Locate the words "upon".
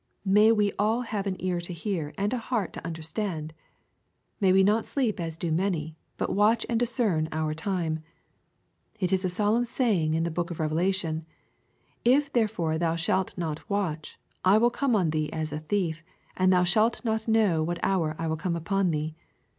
18.55-18.89